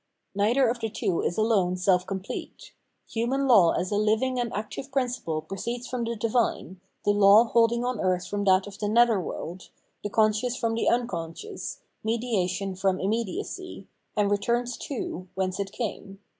Neither 0.33 0.67
of 0.67 0.79
the 0.79 0.89
two 0.89 1.21
is 1.21 1.37
alone 1.37 1.77
self 1.77 2.07
complete. 2.07 2.73
Human 3.11 3.47
law 3.47 3.73
as 3.73 3.91
a 3.91 3.99
hving 3.99 4.39
and 4.41 4.51
active 4.51 4.91
principle 4.91 5.43
proceeds 5.43 5.85
from 5.85 6.05
the 6.05 6.15
divine, 6.15 6.81
the 7.05 7.11
law 7.11 7.43
holding 7.43 7.85
on 7.85 7.99
earth 7.99 8.25
from 8.25 8.43
that 8.45 8.65
of 8.65 8.79
the 8.79 8.87
nether 8.89 9.21
world, 9.21 9.69
the 10.03 10.09
conscious 10.09 10.55
from 10.57 10.73
the 10.73 10.89
unconscious, 10.89 11.81
mediation 12.03 12.73
from 12.73 12.99
immediacy; 12.99 13.87
and 14.17 14.31
returns 14.31 14.75
too 14.75 15.27
whence 15.35 15.59
it 15.59 15.71
came. 15.71 16.17